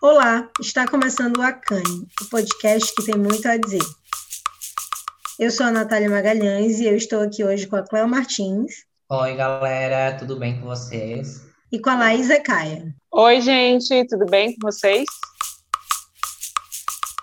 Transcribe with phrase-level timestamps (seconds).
[0.00, 3.82] Olá, está começando o Acane, o podcast que tem muito a dizer.
[5.40, 8.84] Eu sou a Natália Magalhães e eu estou aqui hoje com a Cléo Martins.
[9.10, 11.44] Oi, galera, tudo bem com vocês?
[11.72, 12.94] E com a Laís Ecaia.
[13.12, 15.04] Oi, gente, tudo bem com vocês?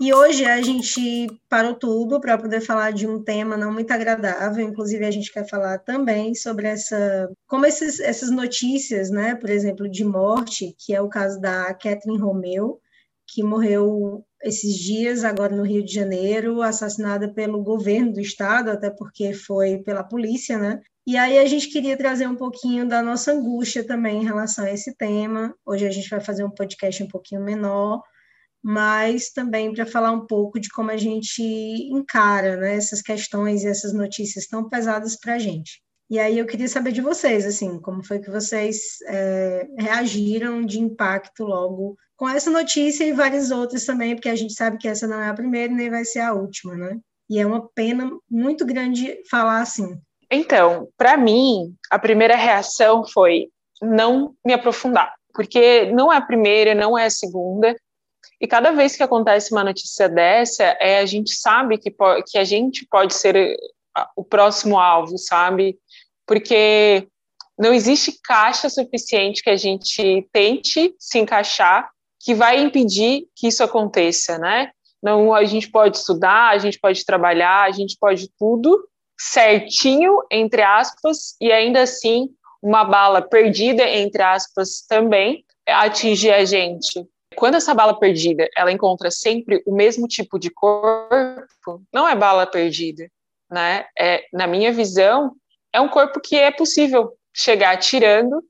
[0.01, 4.65] E hoje a gente parou tudo para poder falar de um tema não muito agradável.
[4.65, 9.35] Inclusive, a gente quer falar também sobre essa, como esses, essas notícias, né?
[9.35, 12.81] Por exemplo, de morte, que é o caso da Catherine Romeu,
[13.25, 18.89] que morreu esses dias, agora no Rio de Janeiro, assassinada pelo governo do estado, até
[18.89, 20.81] porque foi pela polícia, né?
[21.07, 24.71] E aí a gente queria trazer um pouquinho da nossa angústia também em relação a
[24.71, 25.55] esse tema.
[25.65, 28.01] Hoje a gente vai fazer um podcast um pouquinho menor,
[28.67, 33.67] mas também para falar um pouco de como a gente encara né, essas questões e
[33.67, 35.83] essas notícias tão pesadas para a gente.
[36.09, 40.79] E aí eu queria saber de vocês, assim, como foi que vocês é, reagiram de
[40.79, 45.05] impacto logo com essa notícia e várias outras também, porque a gente sabe que essa
[45.05, 46.97] não é a primeira nem vai ser a última, né?
[47.29, 49.95] E é uma pena muito grande falar assim.
[50.31, 53.47] Então, para mim, a primeira reação foi
[53.79, 57.75] não me aprofundar, porque não é a primeira, não é a segunda,
[58.39, 61.93] e cada vez que acontece uma notícia dessa, é, a gente sabe que,
[62.27, 63.57] que a gente pode ser
[64.15, 65.77] o próximo alvo, sabe?
[66.27, 67.07] Porque
[67.57, 73.63] não existe caixa suficiente que a gente tente se encaixar que vai impedir que isso
[73.63, 74.71] aconteça, né?
[75.01, 78.83] Não, a gente pode estudar, a gente pode trabalhar, a gente pode tudo
[79.17, 82.29] certinho, entre aspas, e ainda assim
[82.61, 87.07] uma bala perdida, entre aspas, também atingir a gente.
[87.35, 92.47] Quando essa bala perdida, ela encontra sempre o mesmo tipo de corpo, não é bala
[92.47, 93.09] perdida,
[93.49, 93.85] né?
[93.97, 95.33] É, na minha visão,
[95.73, 98.41] é um corpo que é possível chegar tirando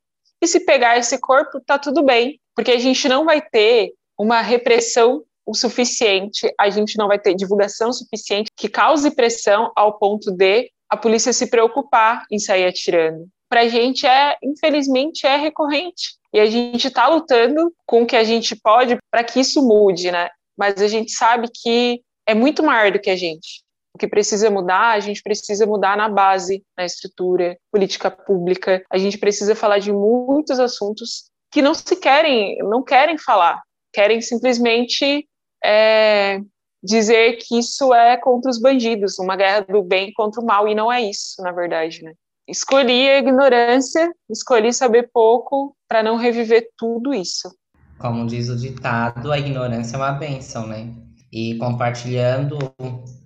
[0.42, 4.42] e se pegar esse corpo, tá tudo bem, porque a gente não vai ter uma
[4.42, 10.32] repressão o suficiente, a gente não vai ter divulgação suficiente que cause pressão ao ponto
[10.32, 13.28] de a polícia se preocupar em sair atirando.
[13.50, 16.16] Para a gente é, infelizmente, é recorrente.
[16.34, 20.12] E a gente está lutando com o que a gente pode para que isso mude,
[20.12, 20.30] né?
[20.58, 23.64] Mas a gente sabe que é muito maior do que a gente.
[23.94, 28.84] O que precisa mudar, a gente precisa mudar na base, na estrutura, política pública.
[28.90, 33.62] A gente precisa falar de muitos assuntos que não se querem, não querem falar,
[33.94, 35.26] querem simplesmente
[35.64, 36.42] é,
[36.84, 40.76] dizer que isso é contra os bandidos, uma guerra do bem contra o mal, e
[40.76, 42.14] não é isso, na verdade, né?
[42.48, 47.50] Escolhi a ignorância, escolhi saber pouco para não reviver tudo isso.
[47.98, 50.94] Como diz o ditado, a ignorância é uma benção, né?
[51.32, 52.58] E compartilhando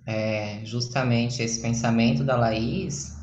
[0.06, 3.16] é, justamente esse pensamento da Laís,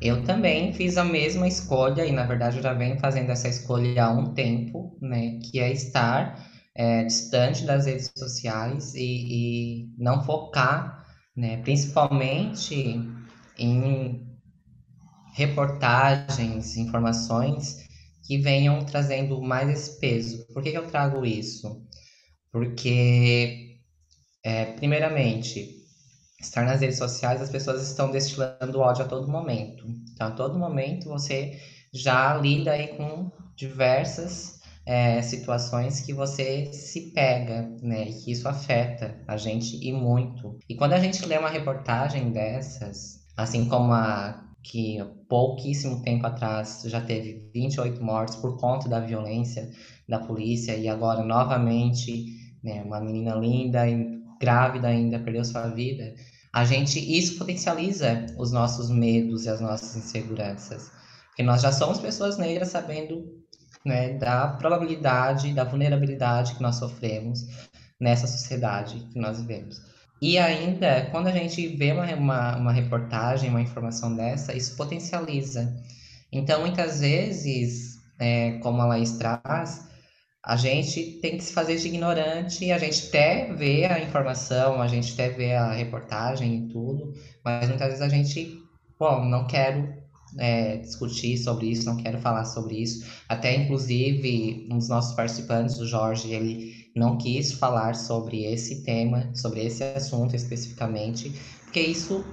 [0.00, 4.04] eu também fiz a mesma escolha, e na verdade eu já venho fazendo essa escolha
[4.04, 5.38] há um tempo, né?
[5.42, 11.04] Que é estar é, distante das redes sociais e, e não focar,
[11.36, 11.58] né?
[11.58, 13.00] Principalmente
[13.58, 14.26] em
[15.36, 17.86] reportagens, informações
[18.24, 20.46] que venham trazendo mais esse peso.
[20.52, 21.86] Por que, que eu trago isso?
[22.50, 23.76] Porque,
[24.42, 25.76] é, primeiramente,
[26.40, 29.84] estar nas redes sociais, as pessoas estão destilando ódio a todo momento.
[30.14, 31.60] Então, a todo momento você
[31.92, 38.08] já lida aí com diversas é, situações que você se pega, né?
[38.08, 40.58] E que isso afeta a gente e muito.
[40.66, 46.82] E quando a gente lê uma reportagem dessas, assim como a que pouquíssimo tempo atrás
[46.86, 49.70] já teve 28 mortes por conta da violência
[50.08, 52.26] da polícia e agora novamente
[52.62, 53.84] né, uma menina linda
[54.40, 56.14] grávida ainda perdeu sua vida.
[56.52, 60.90] A gente isso potencializa os nossos medos e as nossas inseguranças,
[61.28, 63.24] porque nós já somos pessoas negras sabendo
[63.84, 67.46] né, da probabilidade, da vulnerabilidade que nós sofremos
[68.00, 69.80] nessa sociedade que nós vivemos.
[70.20, 75.76] E ainda, quando a gente vê uma, uma, uma, reportagem, uma informação dessa, isso potencializa.
[76.32, 79.86] Então, muitas vezes, é, como a Laís traz,
[80.42, 84.86] a gente tem que se fazer de ignorante, a gente até vê a informação, a
[84.86, 87.12] gente até vê a reportagem e tudo,
[87.44, 88.62] mas muitas vezes a gente,
[88.98, 89.92] bom, não quero
[90.38, 93.04] é, discutir sobre isso, não quero falar sobre isso.
[93.28, 99.30] Até, inclusive, um dos nossos participantes, o Jorge, ele não quis falar sobre esse tema,
[99.34, 101.32] sobre esse assunto especificamente,
[101.64, 102.24] porque isso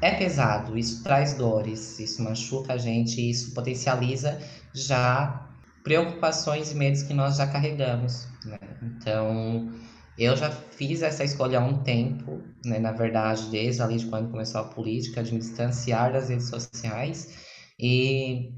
[0.00, 4.40] é pesado, isso traz dores, isso machuca a gente, isso potencializa
[4.74, 5.48] já
[5.84, 8.26] preocupações e medos que nós já carregamos.
[8.44, 8.58] Né?
[8.82, 9.70] Então,
[10.16, 12.78] eu já fiz essa escolha há um tempo, né?
[12.78, 17.34] na verdade, desde ali de quando começou a política, de me distanciar das redes sociais
[17.78, 18.52] e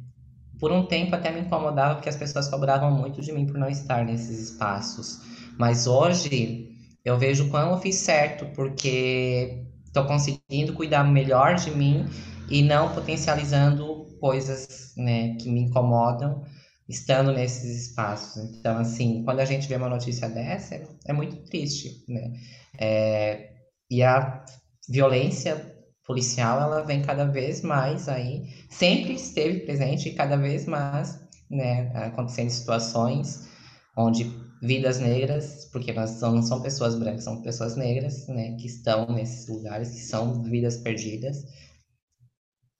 [0.59, 3.69] por um tempo até me incomodava porque as pessoas cobravam muito de mim por não
[3.69, 5.21] estar nesses espaços.
[5.59, 6.71] Mas hoje
[7.05, 12.07] eu vejo quão eu fiz certo, porque estou conseguindo cuidar melhor de mim
[12.49, 16.43] e não potencializando coisas né, que me incomodam
[16.89, 18.43] estando nesses espaços.
[18.59, 22.33] Então, assim, quando a gente vê uma notícia dessa, é muito triste, né?
[22.79, 23.53] É,
[23.91, 24.45] e a
[24.89, 25.75] violência
[26.07, 31.19] policial, ela vem cada vez mais aí, sempre esteve presente e cada vez mais,
[31.51, 33.49] né, acontecendo situações
[33.97, 34.25] onde
[34.61, 39.49] vidas negras, porque nós não são pessoas brancas, são pessoas negras, né, que estão nesses
[39.49, 41.45] lugares, que são vidas perdidas.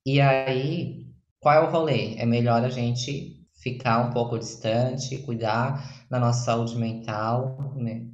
[0.05, 1.07] E aí,
[1.39, 2.15] qual é o rolê?
[2.15, 8.05] É melhor a gente ficar um pouco distante, cuidar da nossa saúde mental, né?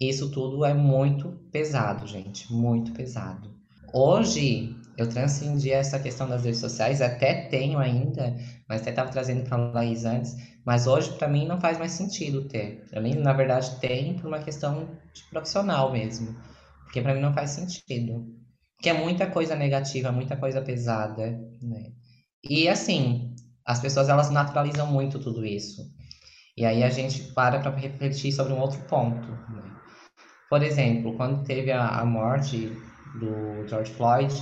[0.00, 3.52] Isso tudo é muito pesado, gente, muito pesado.
[3.92, 8.36] Hoje, eu transcendi essa questão das redes sociais, até tenho ainda,
[8.68, 11.90] mas até estava trazendo para a Laís antes, mas hoje para mim não faz mais
[11.90, 12.84] sentido ter.
[12.92, 16.32] Eu nem, na verdade, tenho por uma questão de profissional mesmo,
[16.84, 18.24] porque para mim não faz sentido.
[18.76, 21.90] Porque é muita coisa negativa, muita coisa pesada, né?
[22.42, 23.31] E assim,
[23.64, 25.82] as pessoas elas naturalizam muito tudo isso.
[26.56, 29.26] E aí a gente para para refletir sobre um outro ponto.
[29.26, 29.62] Né?
[30.50, 32.70] Por exemplo, quando teve a, a morte
[33.18, 34.34] do George Floyd,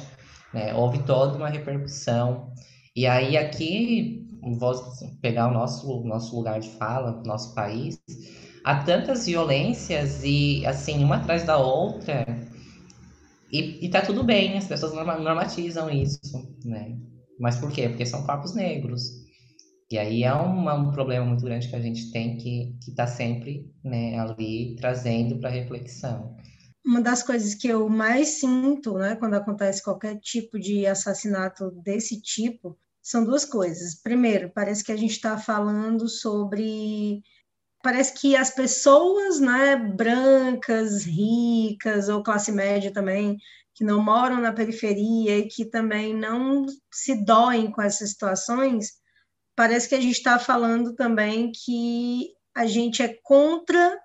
[0.53, 2.53] né, houve toda uma repercussão.
[2.97, 4.27] E aí aqui,
[4.59, 4.75] vou
[5.21, 8.01] pegar o nosso, nosso lugar de fala, nosso país,
[8.65, 12.25] há tantas violências e, assim, uma atrás da outra,
[13.53, 16.21] e, e tá tudo bem, as pessoas normatizam isso,
[16.65, 16.97] né?
[17.41, 17.89] Mas por quê?
[17.89, 19.03] Porque são corpos negros.
[19.91, 23.11] E aí é um, um problema muito grande que a gente tem que estar tá
[23.11, 26.37] sempre né, ali trazendo para reflexão
[26.85, 32.21] uma das coisas que eu mais sinto, né, quando acontece qualquer tipo de assassinato desse
[32.21, 33.95] tipo, são duas coisas.
[33.95, 37.23] Primeiro, parece que a gente está falando sobre.
[37.83, 43.39] Parece que as pessoas, né, brancas, ricas, ou classe média também,
[43.81, 48.91] que não moram na periferia e que também não se doem com essas situações,
[49.57, 53.99] parece que a gente está falando também que a gente é contra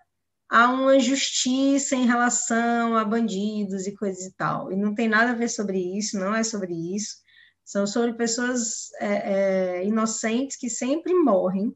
[0.50, 4.72] há uma justiça em relação a bandidos e coisas e tal.
[4.72, 7.18] E não tem nada a ver sobre isso, não é sobre isso.
[7.66, 11.76] São sobre pessoas é, é, inocentes que sempre morrem.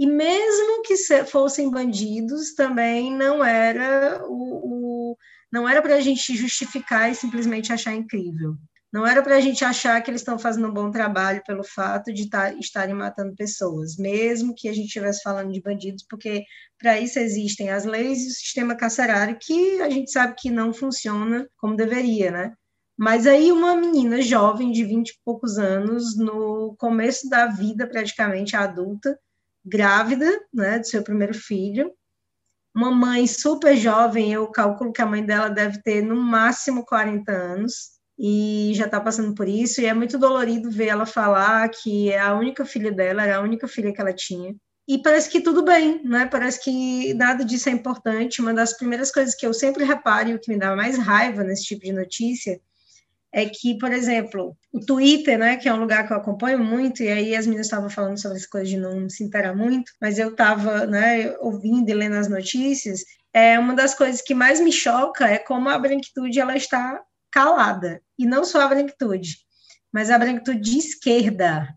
[0.00, 5.16] E mesmo que fossem bandidos, também não era o, o
[5.52, 8.56] não era para a gente justificar e simplesmente achar incrível.
[8.90, 12.14] Não era para a gente achar que eles estão fazendo um bom trabalho pelo fato
[12.14, 16.44] de tá, estarem matando pessoas, mesmo que a gente estivesse falando de bandidos, porque
[16.78, 20.72] para isso existem as leis e o sistema carcerário, que a gente sabe que não
[20.72, 22.54] funciona como deveria, né?
[22.98, 28.56] Mas aí uma menina jovem de 20 e poucos anos, no começo da vida praticamente
[28.56, 29.18] adulta,
[29.64, 31.92] grávida, né, do seu primeiro filho,
[32.74, 37.32] uma mãe super jovem, eu calculo que a mãe dela deve ter no máximo 40
[37.32, 42.12] anos, e já está passando por isso, e é muito dolorido ver ela falar que
[42.12, 44.54] é a única filha dela, era a única filha que ela tinha.
[44.86, 46.26] E parece que tudo bem, né?
[46.26, 48.42] Parece que nada disso é importante.
[48.42, 51.44] Uma das primeiras coisas que eu sempre reparo e o que me dá mais raiva
[51.44, 52.60] nesse tipo de notícia
[53.32, 57.02] é que, por exemplo, o Twitter, né, que é um lugar que eu acompanho muito,
[57.02, 60.18] e aí as meninas estavam falando sobre essa coisa de não se interar muito, mas
[60.18, 63.00] eu estava, né, ouvindo e lendo as notícias,
[63.32, 68.02] é uma das coisas que mais me choca é como a branquitude ela está calada.
[68.18, 69.36] E não só a branquitude,
[69.92, 71.68] mas a branquitude de esquerda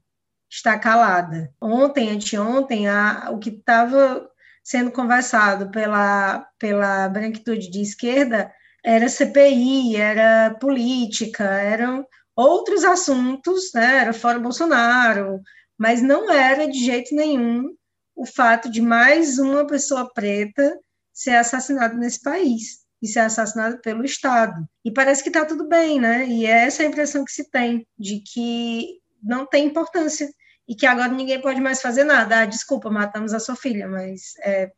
[0.50, 1.52] está calada.
[1.62, 4.28] Ontem, anteontem, a, o que estava
[4.64, 8.52] sendo conversado pela, pela branquitude de esquerda
[8.84, 13.98] era CPI, era política, eram outros assuntos, né?
[14.02, 15.40] era fora Bolsonaro,
[15.78, 17.74] mas não era de jeito nenhum
[18.16, 20.78] o fato de mais uma pessoa preta
[21.14, 24.66] ser assassinada nesse país e ser assassinado pelo Estado.
[24.86, 26.26] E parece que está tudo bem, né?
[26.28, 30.30] E é essa a impressão que se tem, de que não tem importância
[30.68, 32.40] e que agora ninguém pode mais fazer nada.
[32.40, 34.72] Ah, desculpa, matamos a sua filha, mas é,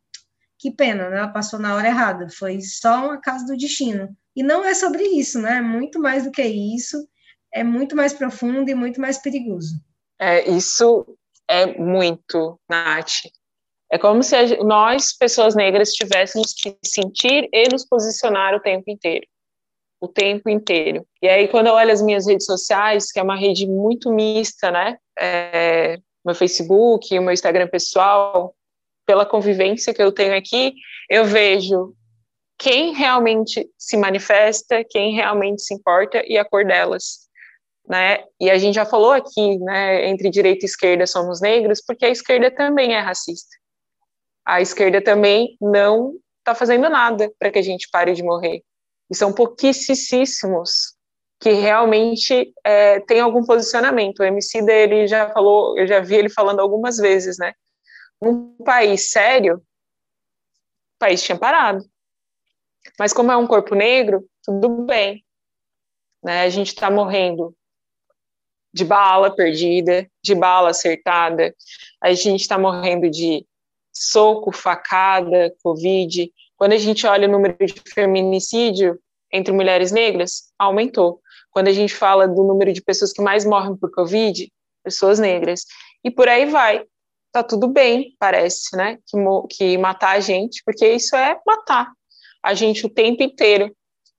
[0.58, 1.18] que pena, né?
[1.18, 4.08] Ela passou na hora errada, foi só um acaso do destino.
[4.34, 5.58] E não é sobre isso, né?
[5.58, 7.06] É muito mais do que isso,
[7.52, 9.74] é muito mais profundo e muito mais perigoso.
[10.18, 11.06] É, isso
[11.48, 13.26] é muito, Nath.
[13.90, 19.26] É como se nós, pessoas negras, tivéssemos que sentir e nos posicionar o tempo inteiro.
[20.00, 21.06] O tempo inteiro.
[21.22, 24.70] E aí, quando eu olho as minhas redes sociais, que é uma rede muito mista,
[24.70, 24.98] né?
[25.18, 28.55] É, meu Facebook, meu Instagram pessoal,
[29.06, 30.74] pela convivência que eu tenho aqui,
[31.08, 31.94] eu vejo
[32.58, 37.26] quem realmente se manifesta, quem realmente se importa e a cor delas.
[37.88, 38.24] Né?
[38.40, 42.10] E a gente já falou aqui, né, entre direita e esquerda somos negros, porque a
[42.10, 43.56] esquerda também é racista
[44.46, 48.62] a esquerda também não está fazendo nada para que a gente pare de morrer.
[49.10, 50.94] E são pouquíssimos
[51.40, 54.20] que realmente é, tem algum posicionamento.
[54.20, 57.52] O MC ele já falou, eu já vi ele falando algumas vezes, né?
[58.20, 61.84] Num país sério, o país tinha parado.
[62.98, 65.24] Mas como é um corpo negro, tudo bem.
[66.22, 66.42] Né?
[66.42, 67.54] A gente está morrendo
[68.72, 71.54] de bala perdida, de bala acertada,
[72.02, 73.46] a gente está morrendo de
[73.92, 76.30] soco, facada, Covid.
[76.56, 79.00] Quando a gente olha o número de feminicídio
[79.32, 81.20] entre mulheres negras, aumentou.
[81.50, 84.52] Quando a gente fala do número de pessoas que mais morrem por Covid,
[84.84, 85.64] pessoas negras.
[86.04, 86.84] E por aí vai.
[87.36, 88.96] Tá tudo bem, parece, né?
[89.06, 89.18] Que,
[89.50, 91.92] que matar a gente, porque isso é matar
[92.42, 93.76] a gente o tempo inteiro,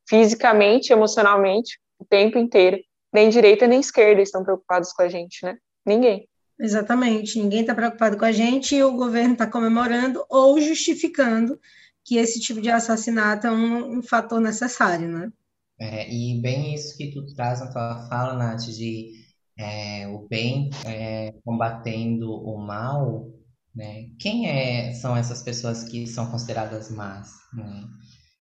[0.07, 2.77] fisicamente, emocionalmente, o tempo inteiro.
[3.11, 5.57] Nem direita nem esquerda estão preocupados com a gente, né?
[5.83, 6.29] Ninguém.
[6.59, 11.59] Exatamente, ninguém está preocupado com a gente e o governo está comemorando ou justificando
[12.05, 15.31] que esse tipo de assassinato é um, um fator necessário, né?
[15.79, 19.25] É, e bem isso que tu traz na tua fala, Nath, de
[19.57, 23.27] é, o bem é, combatendo o mal,
[23.75, 24.09] né?
[24.19, 27.85] Quem é, são essas pessoas que são consideradas más, né?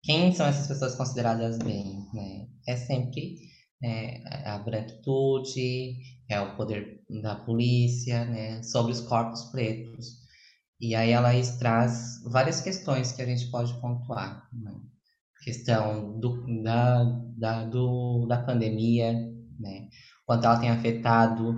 [0.03, 2.47] Quem são essas pessoas consideradas bem, né?
[2.67, 3.35] É sempre
[3.83, 5.95] é, a branquitude,
[6.29, 8.63] é o poder da polícia, né?
[8.63, 10.25] Sobre os corpos pretos.
[10.79, 14.73] E aí ela traz várias questões que a gente pode pontuar, né?
[15.45, 17.03] questão do, da,
[17.37, 19.13] da, do, da pandemia,
[19.59, 19.87] né?
[20.25, 21.55] Quanto ela tem afetado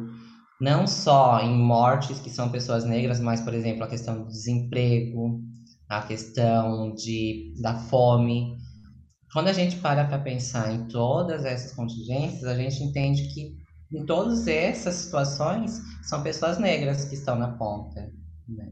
[0.59, 5.39] não só em mortes que são pessoas negras, mas, por exemplo, a questão do desemprego,
[5.87, 8.57] a questão de, da fome.
[9.31, 13.55] Quando a gente para para pensar em todas essas contingências, a gente entende que
[13.93, 18.11] em todas essas situações são pessoas negras que estão na ponta.
[18.47, 18.71] Né?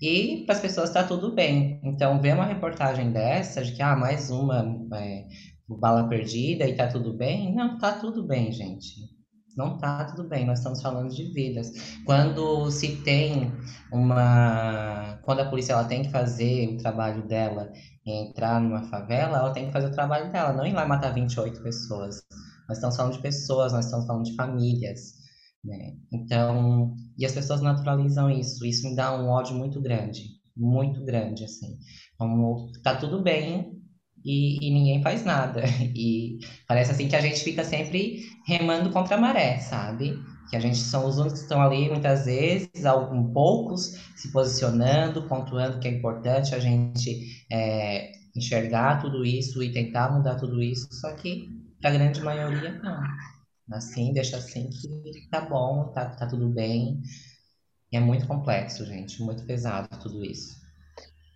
[0.00, 1.80] E para as pessoas está tudo bem.
[1.82, 4.60] Então, ver uma reportagem dessa, de que, ah, mais uma
[4.94, 5.26] é,
[5.68, 7.54] bala perdida e está tudo bem.
[7.54, 9.13] Não, está tudo bem, gente.
[9.56, 11.70] Não está tudo bem, nós estamos falando de vidas.
[12.04, 13.52] Quando se tem
[13.92, 15.18] uma.
[15.22, 17.70] Quando a polícia ela tem que fazer o trabalho dela
[18.04, 21.62] entrar numa favela, ela tem que fazer o trabalho dela, não ir lá matar 28
[21.62, 22.22] pessoas.
[22.68, 25.14] Nós estamos falando de pessoas, nós estamos falando de famílias.
[25.64, 25.94] Né?
[26.12, 28.66] Então, e as pessoas naturalizam isso.
[28.66, 30.24] Isso me dá um ódio muito grande,
[30.56, 31.78] muito grande, assim.
[32.18, 33.73] Como tá tudo bem
[34.24, 35.62] e, e ninguém faz nada.
[35.94, 40.18] E parece assim que a gente fica sempre remando contra a maré, sabe?
[40.50, 45.28] Que a gente são os únicos que estão ali, muitas vezes, alguns poucos, se posicionando,
[45.28, 50.88] pontuando que é importante a gente é, enxergar tudo isso e tentar mudar tudo isso,
[50.92, 51.48] só que
[51.84, 52.98] a grande maioria não
[53.72, 57.00] assim, deixa assim que tá bom, tá, tá tudo bem.
[57.90, 60.60] E é muito complexo, gente, muito pesado tudo isso.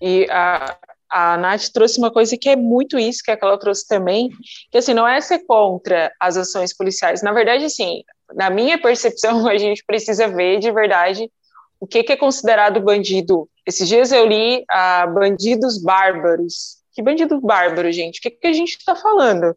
[0.00, 0.78] E a,
[1.10, 4.28] a Nath trouxe uma coisa que é muito isso, que, é que trouxe também,
[4.70, 7.22] que assim, não é ser contra as ações policiais.
[7.22, 8.02] Na verdade, assim,
[8.34, 11.30] na minha percepção, a gente precisa ver de verdade
[11.80, 13.48] o que, que é considerado bandido.
[13.64, 16.78] Esses dias eu li a bandidos bárbaros.
[16.92, 18.18] Que bandido bárbaro, gente?
[18.18, 19.54] O que, que a gente está falando?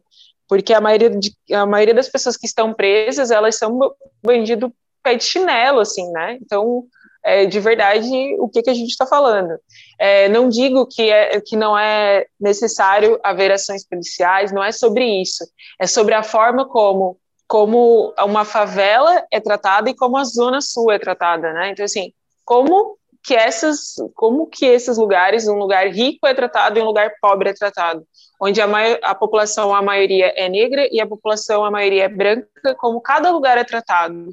[0.52, 3.78] porque a maioria, de, a maioria das pessoas que estão presas, elas são
[4.22, 4.70] bandido
[5.02, 6.36] pé de chinelo, assim, né?
[6.42, 6.84] Então,
[7.24, 9.58] é, de verdade, o que, que a gente está falando?
[9.98, 15.04] É, não digo que, é, que não é necessário haver ações policiais, não é sobre
[15.20, 15.44] isso,
[15.78, 20.90] é sobre a forma como como uma favela é tratada e como a zona sul
[20.90, 21.70] é tratada, né?
[21.70, 22.10] Então assim,
[22.46, 27.12] como que essas, como que esses lugares, um lugar rico é tratado e um lugar
[27.20, 28.04] pobre é tratado,
[28.40, 28.66] onde a,
[29.02, 33.30] a população, a maioria é negra e a população, a maioria é branca, como cada
[33.30, 34.30] lugar é tratado.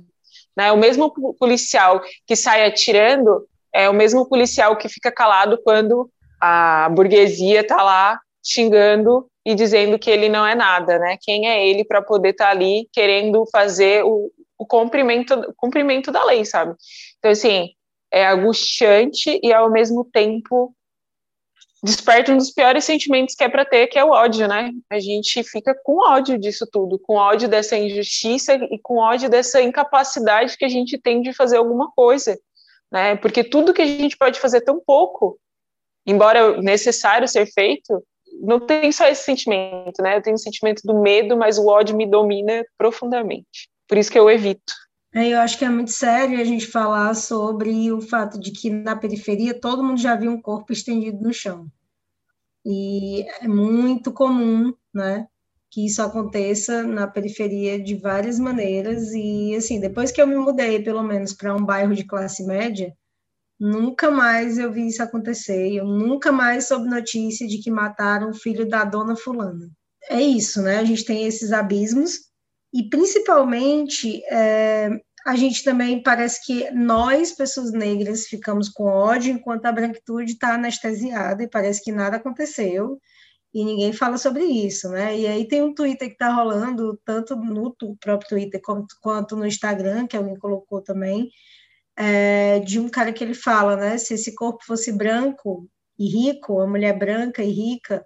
[0.59, 0.73] Né?
[0.73, 6.11] O mesmo policial que sai atirando é o mesmo policial que fica calado quando
[6.41, 11.17] a burguesia está lá xingando e dizendo que ele não é nada, né?
[11.21, 16.25] Quem é ele para poder estar tá ali querendo fazer o, o cumprimento, cumprimento da
[16.25, 16.75] lei, sabe?
[17.19, 17.69] Então, assim,
[18.11, 20.75] é angustiante e ao mesmo tempo
[21.83, 24.71] desperta um dos piores sentimentos que é para ter, que é o ódio, né?
[24.89, 29.61] A gente fica com ódio disso tudo, com ódio dessa injustiça e com ódio dessa
[29.61, 32.37] incapacidade que a gente tem de fazer alguma coisa,
[32.91, 33.15] né?
[33.15, 35.39] Porque tudo que a gente pode fazer tão pouco,
[36.05, 38.03] embora necessário ser feito,
[38.41, 40.17] não tem só esse sentimento, né?
[40.17, 43.69] Eu tenho o sentimento do medo, mas o ódio me domina profundamente.
[43.87, 44.73] Por isso que eu evito.
[45.13, 48.69] É, eu acho que é muito sério a gente falar sobre o fato de que
[48.69, 51.67] na periferia todo mundo já viu um corpo estendido no chão.
[52.65, 55.27] E é muito comum, né,
[55.71, 59.11] que isso aconteça na periferia de várias maneiras.
[59.13, 62.95] E, assim, depois que eu me mudei, pelo menos, para um bairro de classe média,
[63.59, 65.73] Nunca mais eu vi isso acontecer.
[65.73, 69.69] Eu nunca mais soube notícia de que mataram o filho da dona fulana.
[70.09, 70.77] É isso, né?
[70.77, 72.28] A gente tem esses abismos
[72.73, 74.89] e principalmente é,
[75.25, 80.53] a gente também parece que nós, pessoas negras, ficamos com ódio enquanto a branquitude está
[80.53, 82.99] anestesiada e parece que nada aconteceu
[83.53, 85.17] e ninguém fala sobre isso, né?
[85.17, 88.61] E aí tem um Twitter que está rolando, tanto no próprio Twitter
[89.01, 91.29] quanto, no Instagram, que alguém colocou também,
[91.97, 93.97] é, de um cara que ele fala, né?
[93.97, 98.05] Se esse corpo fosse branco e rico, a mulher branca e rica,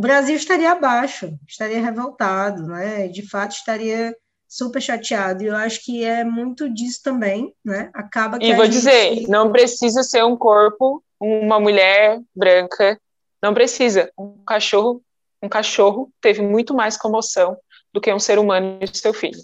[0.00, 3.06] o Brasil estaria abaixo, estaria revoltado, né?
[3.06, 4.16] De fato, estaria
[4.48, 5.42] super chateado.
[5.42, 7.90] E eu acho que é muito disso também, né?
[7.92, 8.72] Acaba que E vou gente...
[8.72, 12.98] dizer, não precisa ser um corpo, uma mulher branca
[13.42, 14.10] não precisa.
[14.18, 15.02] Um cachorro,
[15.42, 17.58] um cachorro teve muito mais comoção
[17.92, 19.38] do que um ser humano e seu filho.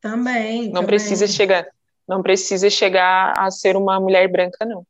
[0.00, 0.64] Também.
[0.64, 0.86] Não também.
[0.88, 1.68] precisa chegar,
[2.08, 4.84] não precisa chegar a ser uma mulher branca, não.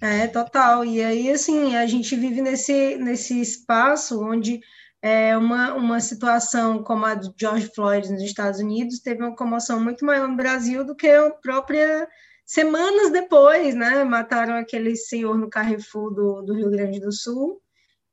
[0.00, 0.84] É, total.
[0.84, 4.60] E aí, assim, a gente vive nesse, nesse espaço onde
[5.00, 9.82] é, uma, uma situação como a do George Floyd nos Estados Unidos teve uma comoção
[9.82, 12.06] muito maior no Brasil do que a própria
[12.46, 17.60] Semanas depois, né, mataram aquele senhor no Carrefour do, do Rio Grande do Sul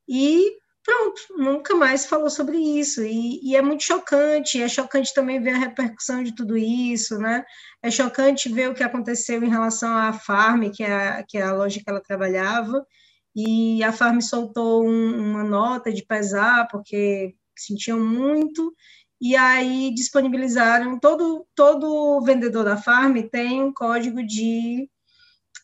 [0.10, 3.02] e pronto, nunca mais falou sobre isso.
[3.04, 7.44] E, e, é muito chocante, é chocante também ver a repercussão de tudo isso, né?
[7.82, 11.42] É chocante ver o que aconteceu em relação à Farm, que é a, que é
[11.44, 12.86] a loja que ela trabalhava,
[13.36, 18.74] e a Farm soltou um, uma nota de pesar, porque sentiam muito,
[19.22, 24.90] e aí disponibilizaram, todo, todo vendedor da farm tem um código de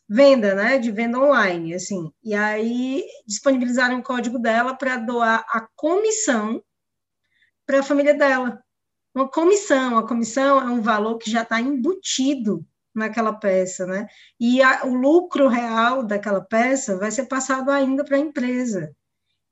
[0.07, 5.67] venda, né, de venda online, assim, e aí disponibilizaram o código dela para doar a
[5.75, 6.63] comissão
[7.65, 8.59] para a família dela,
[9.13, 12.65] uma comissão, a comissão é um valor que já está embutido
[12.95, 14.07] naquela peça, né,
[14.39, 18.91] e a, o lucro real daquela peça vai ser passado ainda para a empresa,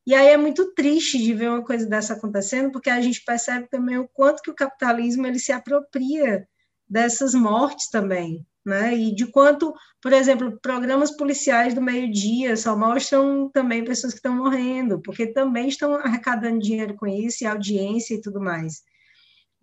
[0.08, 3.68] e aí é muito triste de ver uma coisa dessa acontecendo, porque a gente percebe
[3.70, 6.48] também o quanto que o capitalismo ele se apropria
[6.90, 8.96] dessas mortes também, né?
[8.96, 14.36] E de quanto, por exemplo, programas policiais do meio-dia só mostram também pessoas que estão
[14.36, 18.82] morrendo, porque também estão arrecadando dinheiro com isso, e audiência e tudo mais.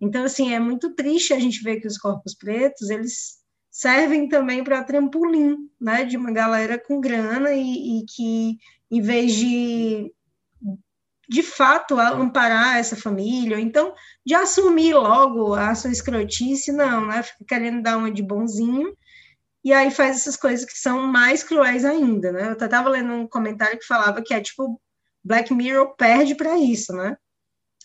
[0.01, 3.39] Então, assim, é muito triste a gente ver que os corpos pretos, eles
[3.71, 8.57] servem também para trampolim, né, de uma galera com grana e, e que,
[8.91, 10.13] em vez de
[11.29, 17.23] de fato amparar essa família, ou então de assumir logo a sua escrotice, não, né?
[17.23, 18.95] Fica querendo dar uma de bonzinho,
[19.65, 22.49] e aí faz essas coisas que são mais cruéis ainda, né?
[22.49, 24.81] Eu estava lendo um comentário que falava que é tipo
[25.25, 27.17] Black Mirror perde para isso, né?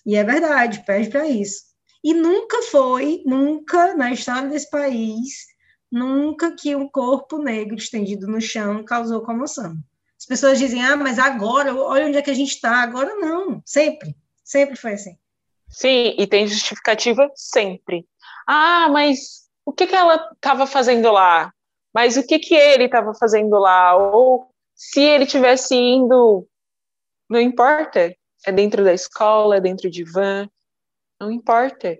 [0.05, 1.61] E é verdade, perde para isso.
[2.03, 5.45] E nunca foi, nunca na história desse país,
[5.91, 9.75] nunca que um corpo negro estendido no chão causou comoção.
[10.19, 12.83] As pessoas dizem, ah, mas agora, olha onde é que a gente está.
[12.83, 15.17] Agora não, sempre, sempre foi assim.
[15.69, 18.05] Sim, e tem justificativa sempre.
[18.45, 21.53] Ah, mas o que, que ela estava fazendo lá?
[21.93, 23.95] Mas o que, que ele estava fazendo lá?
[23.95, 26.47] Ou se ele tivesse indo,
[27.29, 28.13] não importa.
[28.45, 30.49] É dentro da escola, é dentro de van,
[31.19, 31.99] não importa.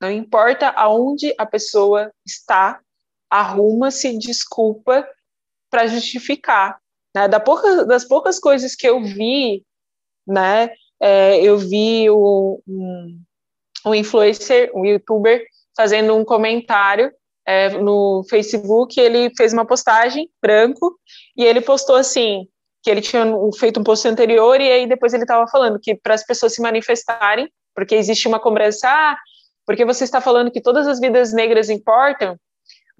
[0.00, 2.80] Não importa aonde a pessoa está,
[3.28, 5.06] arruma-se desculpa
[5.68, 6.79] para justificar.
[7.14, 7.28] Né?
[7.28, 9.64] Da pouca, das poucas coisas que eu vi,
[10.26, 10.70] né,
[11.00, 13.20] é, eu vi o, um,
[13.86, 15.44] um influencer, um youtuber,
[15.76, 17.12] fazendo um comentário
[17.46, 20.98] é, no Facebook, ele fez uma postagem branco
[21.36, 22.46] e ele postou assim
[22.82, 23.24] que ele tinha
[23.58, 26.62] feito um post anterior e aí depois ele estava falando que para as pessoas se
[26.62, 29.16] manifestarem, porque existe uma cobrança, ah,
[29.66, 32.36] porque você está falando que todas as vidas negras importam,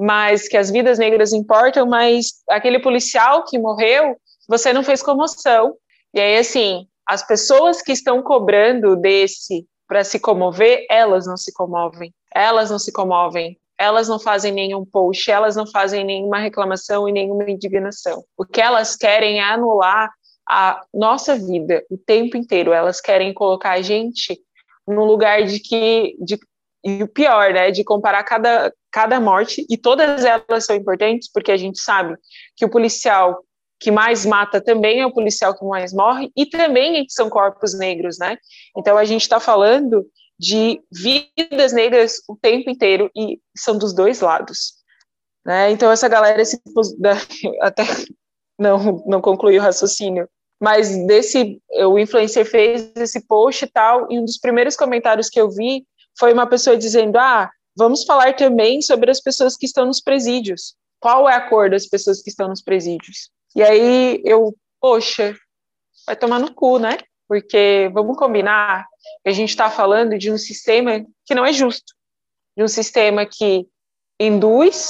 [0.00, 4.16] mas que as vidas negras importam, mas aquele policial que morreu,
[4.48, 5.74] você não fez comoção.
[6.14, 11.52] E aí, assim, as pessoas que estão cobrando desse para se comover, elas não se
[11.52, 12.14] comovem.
[12.34, 13.58] Elas não se comovem.
[13.76, 18.24] Elas não fazem nenhum post, elas não fazem nenhuma reclamação e nenhuma indignação.
[18.38, 20.10] O que elas querem é anular
[20.48, 22.72] a nossa vida o tempo inteiro.
[22.72, 24.38] Elas querem colocar a gente
[24.86, 26.38] no lugar de que de,
[26.84, 31.52] e o pior, né, de comparar cada, cada morte, e todas elas são importantes, porque
[31.52, 32.16] a gente sabe
[32.56, 33.42] que o policial
[33.78, 38.18] que mais mata também é o policial que mais morre, e também são corpos negros,
[38.18, 38.36] né?
[38.76, 40.06] Então a gente está falando
[40.38, 44.74] de vidas negras o tempo inteiro, e são dos dois lados.
[45.44, 45.70] Né?
[45.70, 46.60] Então essa galera, esse,
[47.62, 47.84] até
[48.58, 50.28] não, não concluí o raciocínio,
[50.60, 55.40] mas desse, o influencer fez esse post e tal, e um dos primeiros comentários que
[55.40, 55.86] eu vi
[56.18, 60.74] foi uma pessoa dizendo: ah, vamos falar também sobre as pessoas que estão nos presídios.
[61.00, 63.30] Qual é a cor das pessoas que estão nos presídios?
[63.56, 65.34] E aí eu, poxa,
[66.06, 66.98] vai tomar no cu, né?
[67.26, 68.86] Porque vamos combinar
[69.26, 71.94] a gente está falando de um sistema que não é justo,
[72.54, 73.66] de um sistema que
[74.20, 74.88] induz,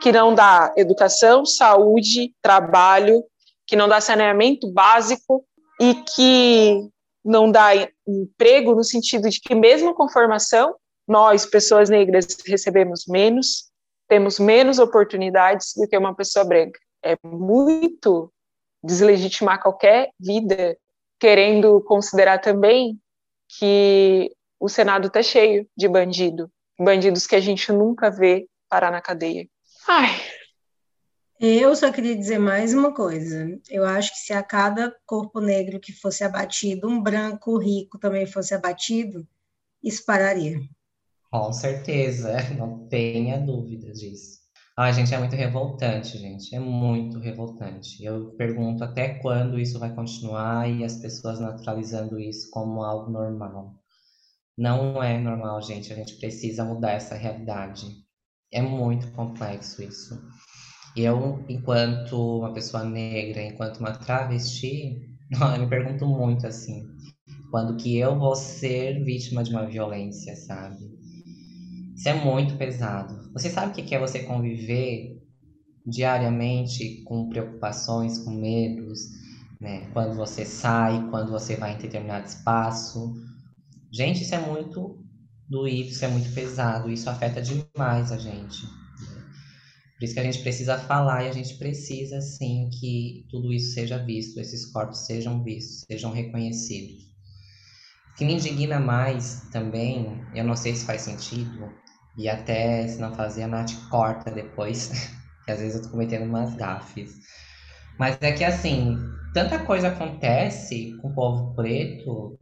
[0.00, 3.22] que não dá educação, saúde, trabalho,
[3.66, 5.44] que não dá saneamento básico
[5.78, 6.88] e que
[7.22, 7.70] não dá
[8.06, 10.74] emprego no sentido de que mesmo com formação,
[11.06, 13.70] nós, pessoas negras, recebemos menos,
[14.08, 16.78] temos menos oportunidades do que uma pessoa branca.
[17.02, 18.32] É muito
[18.82, 20.76] deslegitimar qualquer vida,
[21.18, 22.98] querendo considerar também
[23.58, 29.00] que o Senado está cheio de bandido, bandidos que a gente nunca vê parar na
[29.00, 29.46] cadeia.
[29.86, 30.10] Ai.
[31.40, 33.58] Eu só queria dizer mais uma coisa.
[33.68, 38.26] Eu acho que se a cada corpo negro que fosse abatido, um branco rico também
[38.26, 39.26] fosse abatido,
[39.82, 40.58] isso pararia.
[41.34, 44.38] Com certeza, não tenha dúvida disso.
[44.78, 46.54] Ah, gente, é muito revoltante, gente.
[46.54, 48.04] É muito revoltante.
[48.04, 53.74] Eu pergunto até quando isso vai continuar e as pessoas naturalizando isso como algo normal.
[54.56, 55.92] Não é normal, gente.
[55.92, 57.84] A gente precisa mudar essa realidade.
[58.52, 60.16] É muito complexo isso.
[60.96, 65.00] Eu, enquanto uma pessoa negra, enquanto uma travesti,
[65.34, 66.86] eu me pergunto muito assim,
[67.50, 71.03] quando que eu vou ser vítima de uma violência, sabe?
[72.04, 73.32] Isso é muito pesado.
[73.32, 75.22] Você sabe o que é você conviver
[75.86, 79.00] diariamente com preocupações, com medos,
[79.58, 79.88] né?
[79.90, 83.14] Quando você sai, quando você vai em determinado espaço.
[83.90, 85.02] Gente, isso é muito
[85.48, 88.66] doído, isso é muito pesado, isso afeta demais a gente.
[89.96, 93.72] Por isso que a gente precisa falar e a gente precisa, sim, que tudo isso
[93.72, 97.02] seja visto, esses corpos sejam vistos, sejam reconhecidos.
[98.10, 101.72] O que me indigna mais também, eu não sei se faz sentido,
[102.16, 104.88] e até se não fazer, a Nath corta depois,
[105.44, 107.14] que às vezes eu tô cometendo umas gafes.
[107.98, 108.98] Mas é que assim,
[109.32, 112.38] tanta coisa acontece com o povo preto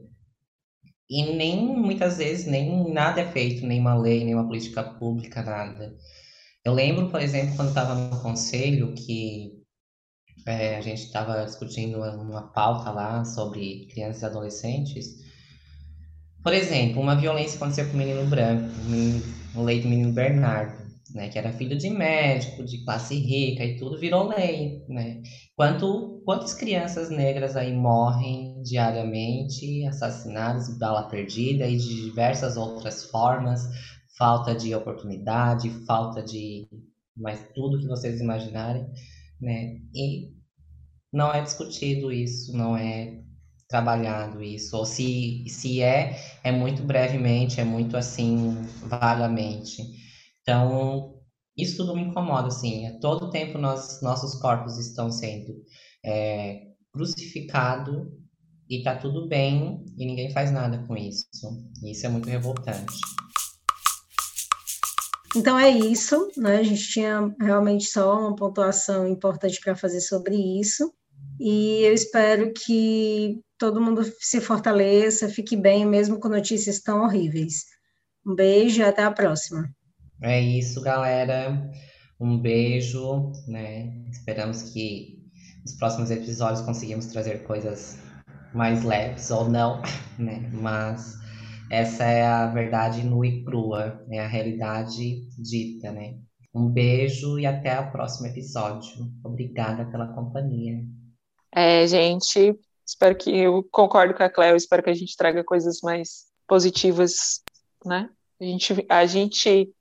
[1.08, 5.94] e nem muitas vezes nem nada é feito, nenhuma lei, nenhuma política pública, nada.
[6.64, 9.62] Eu lembro, por exemplo, quando estava no conselho que
[10.46, 15.06] é, a gente estava discutindo uma pauta lá sobre crianças e adolescentes.
[16.42, 20.12] Por exemplo, uma violência aconteceu com um menino branco, um menino o lei do menino
[20.12, 20.82] Bernardo,
[21.14, 25.22] né, que era filho de médico, de classe rica e tudo, virou lei, né?
[25.54, 33.68] Quanto, quantas crianças negras aí morrem diariamente, assassinadas, bala perdida e de diversas outras formas,
[34.16, 36.66] falta de oportunidade, falta de
[37.16, 38.86] mais tudo que vocês imaginarem,
[39.40, 39.76] né?
[39.94, 40.32] E
[41.12, 43.22] não é discutido isso, não é
[43.72, 49.82] trabalhado isso, ou se, se é, é muito brevemente, é muito assim, vagamente.
[50.42, 51.14] Então,
[51.56, 55.54] isso tudo me incomoda, assim, a todo tempo nós, nossos corpos estão sendo
[56.04, 58.08] é, crucificados
[58.68, 61.26] e tá tudo bem e ninguém faz nada com isso.
[61.82, 63.00] Isso é muito revoltante.
[65.34, 66.58] Então é isso, né?
[66.58, 70.92] A gente tinha realmente só uma pontuação importante para fazer sobre isso.
[71.44, 77.64] E eu espero que todo mundo se fortaleça, fique bem, mesmo com notícias tão horríveis.
[78.24, 79.68] Um beijo e até a próxima.
[80.22, 81.68] É isso, galera.
[82.20, 83.92] Um beijo, né?
[84.08, 85.18] Esperamos que
[85.64, 87.98] nos próximos episódios conseguimos trazer coisas
[88.54, 89.82] mais leves ou não,
[90.16, 90.48] né?
[90.52, 91.16] Mas
[91.72, 96.20] essa é a verdade nua e crua, é a realidade dita, né?
[96.54, 99.10] Um beijo e até o próximo episódio.
[99.24, 100.84] Obrigada pela companhia.
[101.54, 102.58] É, gente,
[102.92, 107.42] Espero que eu concordo com a Cleo, espero que a gente traga coisas mais positivas,
[107.84, 108.10] né?
[108.40, 109.72] A gente, a gente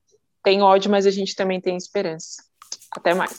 [0.43, 2.43] tem ódio, mas a gente também tem esperança.
[2.95, 3.37] Até mais.